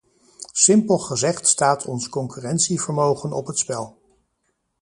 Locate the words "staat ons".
1.47-2.09